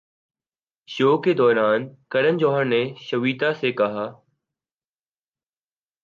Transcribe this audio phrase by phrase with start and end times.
[0.89, 4.05] شو کے دوران کرن جوہر نے شویتا سے کہا